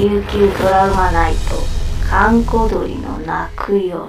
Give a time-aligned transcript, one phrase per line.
[0.00, 1.56] 琉球ドラマナイト
[2.08, 4.08] 閑古鳥の泣く夜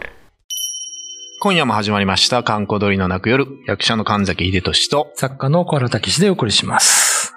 [1.42, 7.34] 今夜も始まりました、観光鳥の泣く夜、役者の神崎秀俊と、作家の小原武史でお送りします。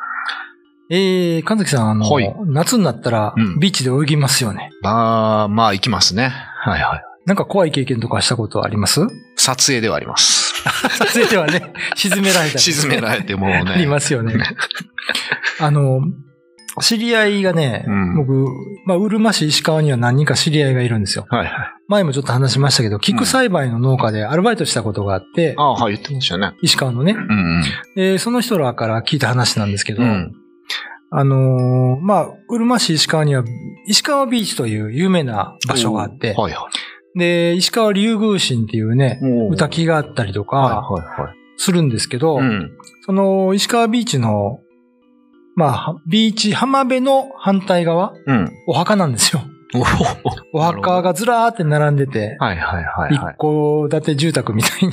[0.88, 4.71] えー、神崎さん、あの、はい夏になったらうん、ビーチで泳ぎますよね。
[4.82, 6.29] まあ、まあ、行きますね。
[6.61, 7.02] はいはい。
[7.27, 9.00] なんか怖い経験とかしたことあります？
[9.36, 10.62] 撮影ではあります。
[10.91, 13.64] 撮影ではね、沈められたり沈められてもうね。
[13.66, 14.36] ありますよね。
[15.59, 16.02] あの、
[16.80, 18.33] 知り合いがね、うん僕、
[18.87, 21.27] まあ、うるま市石川には何人か知り合いがいるんですよ。
[21.28, 21.50] はいはい。
[21.87, 26.55] 前もちょっと話しましたけど、菊栽培の農家でアルバイトしたことがあって、ああ、はい、言ってましたね。
[26.62, 27.12] 石川のね。
[27.12, 27.62] うん
[27.95, 30.09] で、その人らから聞いた話なんですけど、うん。
[30.09, 30.33] うん。
[31.10, 33.45] あのーまあ、うるま市石川には、
[33.86, 36.69] 石川ビーチという有名な場所があって、はいは
[37.16, 39.52] で、石川竜宮神っていうね、い。
[39.52, 41.34] 歌木があったりとか、はいはいはい。
[41.56, 42.72] するんですけど、うん。
[43.06, 44.59] その石川ビーチの、
[45.56, 48.52] まあ、ビーチ浜辺の反対側、うん。
[48.66, 49.42] お墓なんですよ。
[50.52, 53.36] おお墓がずらーって並んでて、はいはいはい一はい。
[53.41, 54.92] 戸建て住宅みたいに。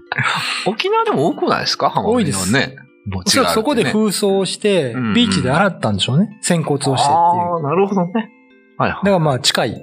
[0.66, 1.90] 沖縄でも多くないですか？
[1.90, 2.76] 浜辺のね。
[3.10, 6.38] 墓おそらくそこで風風葬をしてうんうん、ビーチで洗ったんでしょうね。
[6.40, 7.06] 仙骨をしてっていう。
[7.08, 8.12] ああ、なるほどね。
[8.78, 8.98] はいはい。
[8.98, 9.82] だからまあ近い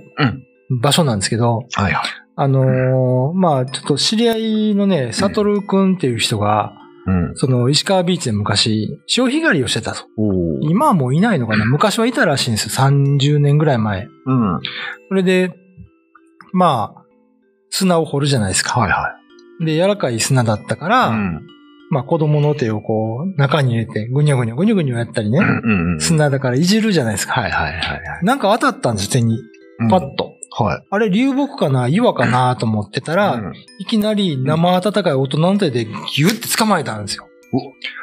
[0.81, 1.95] 場所なんですけど、はいはい。
[2.35, 4.35] あのーまあちょっと知り合
[4.71, 6.73] いのね、サトルくんっていう人が、
[7.05, 7.35] うん。
[7.35, 10.05] その石川ビーチで昔、潮干狩りをしてたと。
[10.61, 12.87] 今はもういないのかな 昔はいたらしいんですよ。
[12.87, 14.07] 30年ぐらい前。
[14.25, 14.59] うん。
[15.09, 15.51] それで、
[16.53, 17.03] まあ、
[17.69, 18.79] 砂を掘るじゃないですか。
[18.79, 19.15] はいは
[19.59, 21.09] で、柔らかい砂だったから、い。
[21.11, 21.41] うん。
[21.89, 25.37] まあ子供の手をこう、中に入れて、ぐにゃぐにゃぐにゃぐにゃやったりね。
[25.37, 25.99] うんうん。
[25.99, 27.33] 砂だからいじるじゃないですか。
[27.33, 28.01] はいはいはいはい。
[28.23, 29.37] なんか当たったんですよ、手に。
[29.89, 30.32] パッと。
[30.55, 30.85] はい。
[30.89, 33.53] あれ、流木かな岩かなと思ってたら、うん。
[33.79, 37.27] いきなり生温かい大人の手でギュッて捕まえたんですよ。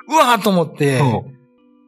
[0.09, 1.01] うわーと思って、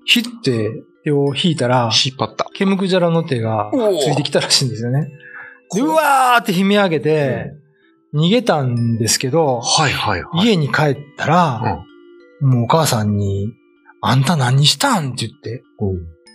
[0.05, 0.71] ひって
[1.05, 2.47] 手を引いたら、引っ張った。
[2.55, 5.09] ケムクジャラの手がついてきたらしいんですよね。
[5.75, 5.89] でう。
[5.89, 7.53] わーって悲鳴上げて、
[8.15, 10.47] 逃げたんですけど、はいはいはい。
[10.47, 11.83] 家に帰ったら、
[12.41, 13.49] もうお母さんに、
[14.01, 15.13] あんた何したん？
[15.13, 15.63] って言って、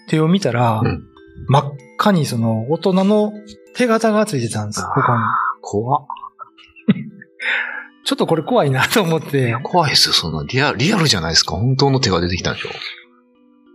[0.10, 1.04] 手を見たら、うん。
[1.50, 3.32] 真っ赤にその大人の
[3.78, 5.20] 手形がついてたんです、ここに。
[5.62, 6.06] 怖っ
[8.06, 10.44] ちょっとこれ怖いなと思って、怖いですよ、そんな。
[10.48, 11.56] リアル、リアルじゃないですか。
[11.56, 12.70] 本当の手が出てきたんでしょ。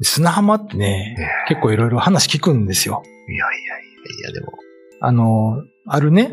[0.01, 1.17] 砂浜ってね、
[1.49, 3.03] 結構いろいろ話聞くんですよ。
[3.29, 3.83] いやいやい
[4.25, 4.53] やいや、でも。
[5.01, 6.33] あの、あるね、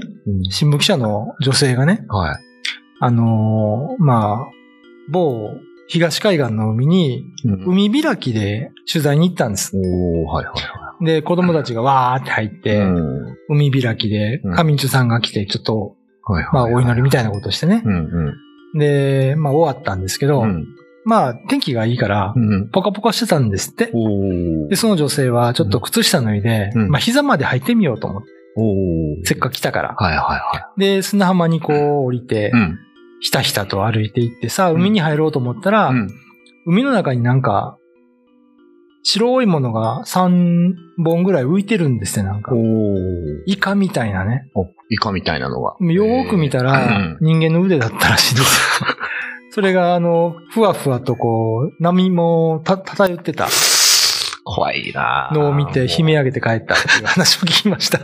[0.50, 2.38] 新聞記者の女性がね、はい。
[3.01, 4.47] あの、まあ、
[5.09, 5.51] 某
[5.88, 7.25] 東海岸の海に
[7.66, 9.75] 海海開きで取材に行ったんです。
[9.75, 12.62] おー、はいはいはで、子供たちがわーって入っい。
[12.62, 15.96] て、うん海開きでうん、上地さんが来て、ちょっと。
[16.54, 17.84] まあ、お祈りみたいなことしてね。
[18.78, 20.68] で、まあ、終わったんですけど、うん。
[21.04, 22.70] まあ、天気がいいから、うん。
[22.70, 23.92] ポカポカしてたんですって。
[24.70, 24.76] で、。
[24.76, 28.30] その女性はちょっと靴下脱いで、うんまあ、膝まで入ってみようと思って。
[29.24, 29.96] せっかく来たから。
[29.98, 32.78] はいはいはで、砂浜にこう降りてい。、うん。
[33.22, 36.10] ひたひたと歩いていって、さあ、海に入ろうと思ったら、うん。
[36.68, 37.79] 海の中になんか、
[39.12, 42.52] 白いものが3本ぐらい浮いてるんですね、なんか。
[43.47, 44.50] イカみたいなね。
[44.53, 45.75] お、イカみたいなのが。
[45.80, 48.88] よーく見たらうん、人間の腕だったらしいですよ。
[49.50, 53.48] それが、あの、ふわふわとこう、波もた、漂ってた
[54.44, 58.00] 怖いなぁのを見て、悲鳴上げて帰ったっていう 話を聞きました。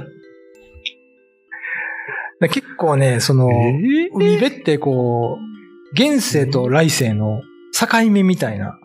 [2.39, 7.41] で結構ね、その、え海辺ってこう、現世と来世の
[7.79, 8.79] 境目みたいな。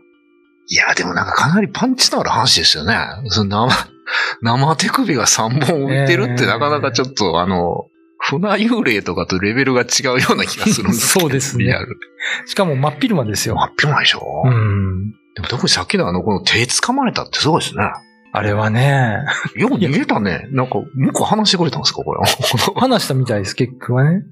[0.70, 2.96] いや、でもなんかかなりパンチのある話ですよね。
[3.26, 3.88] その生、
[4.40, 7.86] 生手首が3本浮いてるってえーなかなかちょっと、あの、
[8.18, 11.98] 船幽霊とかとレベルが違うような気がするんです そうですねリアル。
[12.46, 13.56] しかも真っ昼間ですよ。
[13.56, 15.10] 真っ平ないでしょ、うん。
[15.34, 17.90] でも特にさっきのあの、この手掴まれたってすごいですね。
[18.32, 19.24] あれはね、
[19.56, 20.46] よう逃げたね。
[20.52, 22.20] なんか、向こう話してくれたんですかこれ。
[22.80, 24.22] 話したみたいです、結局はね。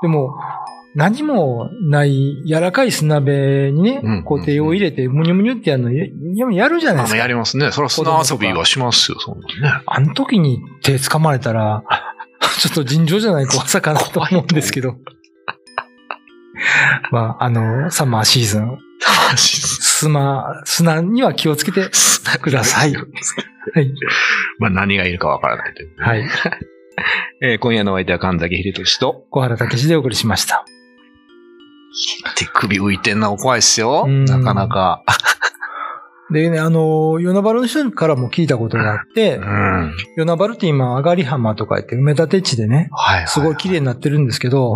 [0.00, 0.38] でも、
[0.94, 6.06] 何もない柔らかい砂辺にね、うんこう手を入れて、むにゅむにゅってやるのや、
[6.52, 7.18] やるじゃないですか。
[7.18, 7.72] やりますね。
[7.72, 9.46] それは砂遊びはしますよ、そんな
[9.78, 9.82] ね。
[9.86, 11.82] あの時に手掴まれたら、
[12.60, 14.96] ちょっと尋常じゃない怖さ かなと思うんですけど。
[17.10, 18.78] まあ、あの、サマーシーズン、
[19.36, 21.88] 砂、砂には気をつけて
[22.40, 22.94] ください。
[22.94, 23.00] は
[23.80, 23.92] い。
[24.58, 25.90] まあ何がいるかわからないという。
[25.98, 26.24] はい。
[27.40, 30.64] えー今夜のお相手は神崎秀俊と、小原武史でお送りしました。
[32.36, 34.04] 手首浮いてんのは怖いっすよ。
[34.06, 35.02] うんなかなか。
[36.32, 39.92] でね、あの、与那原の人からも聞いたことがあって、うん。
[40.16, 43.28] 与那原って今、上がり浜とか言って埋め立て地でね、はい。
[43.28, 44.74] すごい綺麗になってるんですけど、う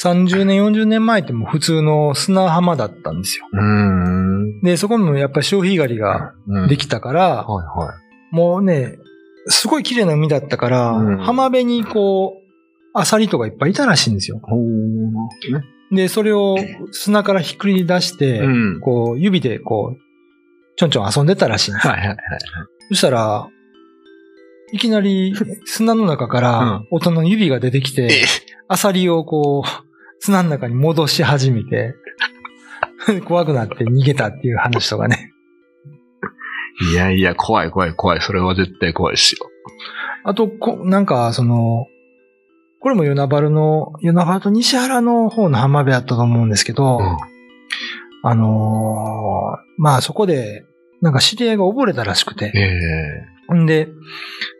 [0.00, 3.46] 30年、40年前ってもう普通の砂浜だったんですよ。
[3.62, 4.60] ん。
[4.62, 8.34] で、そこにもやっぱり潮干狩りがうんできたから、はいはい。
[8.34, 8.96] もうね、
[9.48, 12.46] すごい綺麗な海だったから、うん浜辺にこう、
[12.98, 14.40] アサリとかいっぱいいたらしいんですよ。
[15.92, 16.56] で、それを
[16.92, 18.80] 砂からひっくり出して、うん。
[18.80, 20.00] こう、指でこう、
[20.76, 21.92] ちょんちょん遊んでたらしいんですよ。
[21.92, 22.18] はいはいはい。
[22.88, 23.48] そしたら、
[24.72, 25.34] いきなり
[25.64, 28.10] 砂の中かうらん大人の指が出てきて、え
[28.68, 29.86] アサリをこう、
[30.18, 31.94] 砂の中に戻し始めて、
[33.24, 35.32] 怖くなって逃げたっていう話とかね。
[36.90, 38.20] いやいや、怖い怖い怖い。
[38.20, 39.48] それは絶対怖いですよ。
[40.24, 41.86] あと、こなんか、その、
[42.86, 47.16] これも与那原の、与那原と西原の方の浜辺やったと思うんですけど、うん
[48.22, 50.64] あのーまあそこで、
[51.02, 53.88] なんか知り合いが溺れたらしくて、ええんで、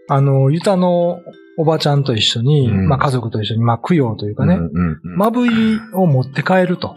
[0.08, 1.20] あの、ユタの
[1.56, 4.58] おばちゃんと一緒に、うんまあ家族と一緒に、まあ供養というかね。
[5.04, 6.96] まぶいを持って帰ると、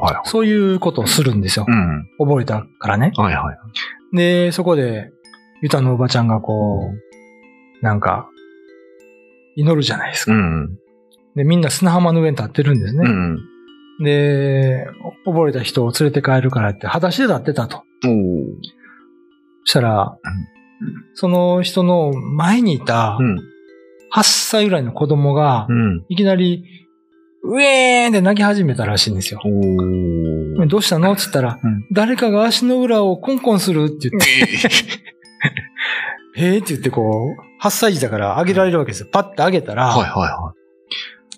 [0.00, 0.28] はい。
[0.28, 1.66] そういうことをするんですよ。
[1.66, 2.08] うん。
[2.20, 3.10] 溺れたからね。
[3.16, 3.52] はいは
[4.12, 4.16] い。
[4.16, 5.10] で、そこで、
[5.60, 6.92] ユタのおばちゃんがこ
[7.82, 8.29] う、なんか、
[9.56, 10.32] 祈るじゃないですか。
[10.32, 10.78] うん。
[11.36, 13.02] で、みんな砂浜の上に立ってるんですね。
[13.04, 13.38] うん。
[14.02, 14.86] で、
[15.26, 17.82] 溺れた人を連れて帰るからって、裸足で立ってたと。
[18.04, 18.10] そ
[19.64, 20.18] したら、
[21.14, 23.38] その人の前にいたうん。
[24.12, 26.04] 8歳ぐらいの子供がう、ん。
[26.08, 26.64] いきなり、
[27.42, 29.40] ウェーンって泣き始めたらしいんですよ。
[30.68, 31.12] どうしたの？
[31.12, 34.28] って言ったら、うん誰かが足の裏をコンコンするって言って、
[36.36, 39.08] へーって言ってこう、8歳児だから上げられるわけですよ。
[39.12, 40.54] パッて上げたら、はいは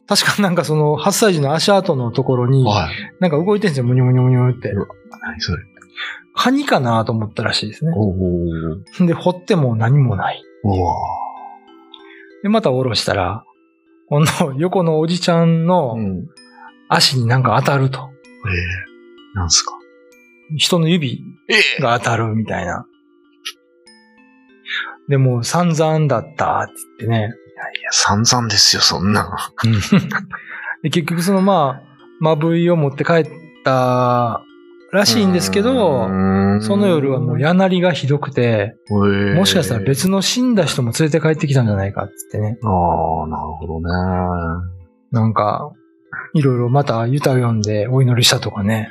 [0.07, 2.75] 確かなんかその8歳児の足跡のところにい、はい。
[2.85, 2.95] はい。
[3.21, 4.73] なんか動いてるんですよ、むにゅむにゅむにゅって。
[4.73, 5.63] 何それ。
[6.35, 7.93] カニかなと思ったらしいですね。
[9.07, 10.43] で、掘っても何もない。
[12.43, 13.45] で、また下ろしたら、
[14.09, 14.27] この
[14.59, 16.27] 横のおじちゃんのうん。
[16.89, 18.11] 足になんか当たると。
[18.47, 19.73] ええなんすか？
[20.57, 22.85] 人の指ええが当たるみたいな。
[25.09, 27.35] でも散々だったって言ってね。
[27.79, 29.53] いや、散々ですよ、そんな。
[30.83, 33.27] で結局そのまあ、まぶいを持って帰っ
[33.65, 34.43] た
[34.93, 36.09] らしいんですけど、
[36.61, 42.59] その夜はもうや、柳がひどくて、えーもしかしたら別の死んだ人も連れて帰ってきたんじゃないかって言ってね。
[42.63, 42.69] あ
[43.25, 43.89] あ、なるほどね。
[45.11, 45.73] なんか、
[46.35, 48.91] いろいろまたユタを読んでお祈りしたとかね。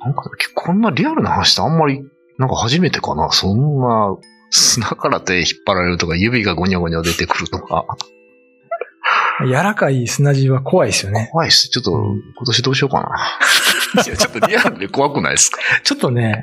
[0.00, 2.02] なんか、こんなリアルな話ってあんまり、
[2.38, 3.30] なんか初めてかな。
[3.30, 4.16] そんな、
[4.50, 7.86] 砂から手引っ張られるとか、指がゴニョゴニョ出てくるとか。
[9.46, 11.28] 柔らかい砂地は怖いですよね。
[11.32, 11.68] 怖いっす。
[11.68, 13.08] ちょっと、今年どうしようかな。
[14.04, 15.58] いや、ちょっとリアルで怖くないですか？
[15.82, 16.42] ちょっとね、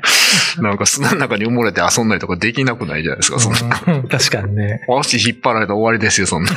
[0.58, 3.58] なんか砂の中に埋もれて遊んだりとかできなくないじゃないですか、そんな。
[3.86, 4.80] うん確かにね。
[4.88, 6.50] 足引っ張られたら終わりですよ、そんな。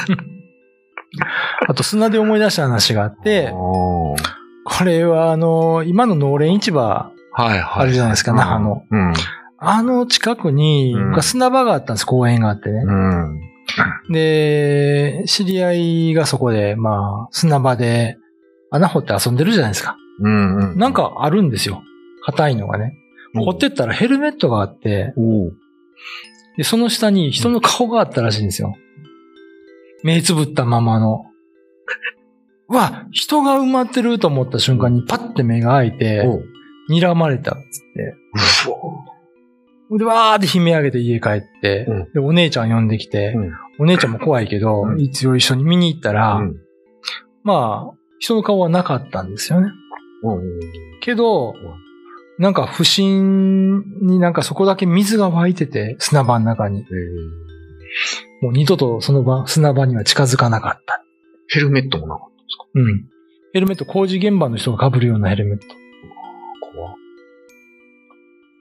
[1.67, 4.15] あと砂で思い出した話があって、こ
[4.85, 7.61] れはあの、今の農連市場、はいはい。
[7.61, 8.83] あるじゃないですかうん那覇の。
[8.89, 9.13] うん。
[9.61, 12.81] あの近くにうん昔砂場があったんです、公園があってね。
[12.85, 13.39] うん。
[14.11, 18.17] で、知り合いがそこで、まあ、砂場で
[18.71, 19.97] 穴掘って遊んでるじゃないですか。
[20.21, 20.71] うん。
[20.71, 20.77] うん。
[20.77, 21.83] なんかあるんですよ。
[22.23, 22.93] 硬いのがね。
[23.35, 25.13] 掘ってったらヘルメットがあって、
[26.57, 28.75] で、その下に人の顔があったらしいんですよ。
[30.03, 31.25] 目つぶったままの。
[32.69, 36.25] う わ、人が埋まってると思った瞬間にパッて目が開いて、
[36.89, 37.61] 睨まれたっつっ
[37.95, 38.15] て。
[39.97, 46.55] で、わーって悲鳴上げて家帰って、うんで、お姉ちゃん呼んできて、うんお姉ちゃんも怖いけど、うん一応一緒に見に行ったら、うん
[47.43, 49.69] まあ、人の顔はなかったんですよね。
[51.01, 51.53] けど、
[52.37, 56.79] なんか不審になんかそこだけ水が湧いてて、砂場の中に。
[56.79, 56.85] えー
[58.41, 61.03] もう二度とその場、砂場には近づかなかった。
[61.49, 62.65] ヘルメットもなかったんですか？
[62.73, 63.05] うん。
[63.51, 65.65] ヘルメット、工事現場の人が被るようなヘルメット。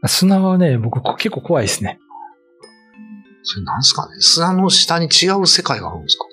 [0.02, 1.99] 怖砂はね、僕こ結構怖いですね。
[3.43, 4.17] それなんすかね？
[4.21, 6.25] 砂の下に違う世界があるんですか？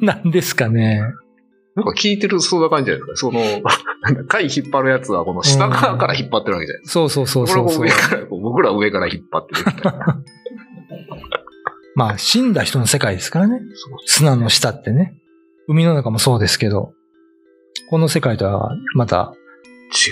[0.00, 1.02] なんですかね。
[1.74, 3.30] なんか聞いてるそんな感じじゃないですか？
[3.30, 3.40] その、
[4.02, 7.52] なんだ貝引っ張るやつはこの下側から引っ張ってるわけじゃないです そうそうそうか。
[7.52, 10.22] そうそうこれはこう上から、僕らは上から引っ張ってるみたいな。
[11.94, 13.58] まあ、死んだ人の世界ですからね。
[13.74, 15.14] そう砂の下ってね。
[15.68, 16.92] 海の中もそうですけど、
[17.90, 19.34] この世界とはまた。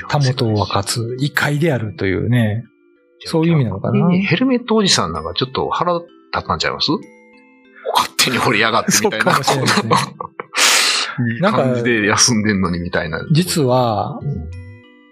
[0.08, 2.64] たもとを分かつ異界であるというね。
[3.26, 6.06] そういう意味なのかなヘルメットおじさんなんかちょっと腹立
[6.38, 6.90] ったんちゃいます？
[7.94, 9.32] 勝手に掘りやがってみたいな。
[9.32, 13.20] そうかもしれないですね 感じで休んでんのにみたいな。
[13.32, 14.48] 実は、うん、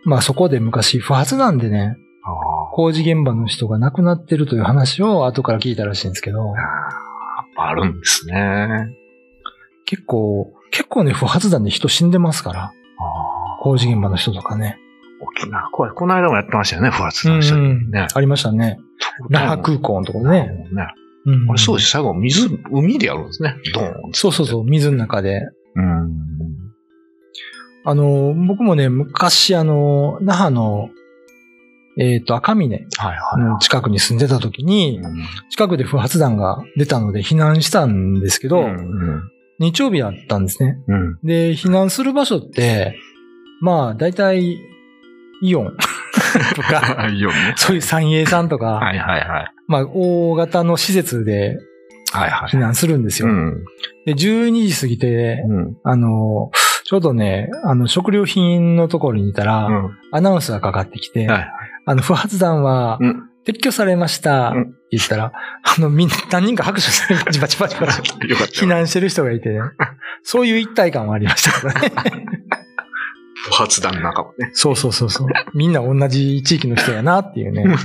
[0.04, 8.68] まあそこで昔不発なんでね、あ工事現場の人が亡くなってるという話を後から聞いたらしいんですけどあ、やっぱあるんですね。
[9.84, 12.72] 結構、結構ね、不発弾で人死んでますから、
[13.60, 14.78] 工事現場の人とかね。
[15.20, 18.06] 沖縄、これ、この間もやってましたよね、不発うん弾したうんね。
[18.12, 18.78] ありましたね。
[19.30, 20.48] 那覇空港のところね。
[20.72, 20.86] ね。
[21.26, 21.90] ううんあれそうです。
[21.90, 23.56] 最後、水、海でやるんですね。
[23.74, 23.94] ドーン。
[24.12, 25.40] そうそうそう、水の中で。
[25.74, 26.28] うん。
[27.84, 30.90] あの、僕もね、昔、あの、那覇の、
[31.98, 32.86] えっ、と、赤峰
[33.38, 35.00] の近くに住んでた時に、
[35.50, 39.30] 近くで不発弾が出たので避難したんですけど、うん。
[39.58, 40.78] 日曜日だったんですね。
[40.86, 41.18] うん。
[41.24, 42.96] で、避難する場所って、
[43.60, 44.60] まあ、大体、
[45.40, 45.76] イオン
[46.54, 47.54] とか、いいよね。
[47.56, 49.52] そういう三栄さんとか、はいはいはい。
[49.66, 51.58] まあ、大型の施設で
[52.12, 52.50] はいはい。
[52.50, 53.28] 避難するんですよ。
[53.28, 53.64] うん。
[54.06, 55.76] で、12時過ぎて、うん。
[55.84, 56.50] あの、
[56.84, 59.98] ちょうどね、あの、食料品のところにいたら、うん。
[60.12, 61.50] アナウンスがかかってきて、はい
[61.84, 63.24] あの、不発弾はうん。
[63.46, 68.12] 撤去されました、うんって言ったら、あの、みんな、何人か拍手して、バチバチバチバチ。
[68.64, 69.60] 避難してる人がいてね、
[70.22, 72.26] そういう一体感はありましたけどね。
[73.47, 74.50] 不発弾の中もね。
[74.52, 75.28] そうそうそうそう。
[75.54, 77.64] みんな同じ地域の人やなっていうね。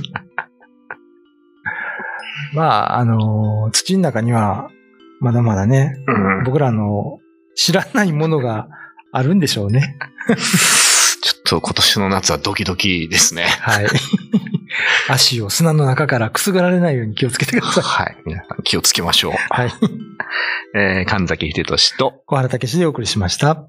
[2.54, 4.68] まあ、あの、土の中には、
[5.20, 6.44] まだまだね、うん。
[6.44, 7.18] 僕らの
[7.54, 8.68] 知らないものが
[9.12, 9.96] あるんでしょうね。
[11.22, 13.44] ちょっと今年の夏はドキドキですね。
[13.60, 13.86] はい。
[15.08, 17.82] 足を砂の中からくすぐられないように気をつけてください。
[17.82, 18.16] はい。
[18.26, 19.32] 皆さん気をつけましょう。
[19.50, 19.72] はい。
[20.76, 23.68] えー、神崎秀俊と、小原武史でお送りしました。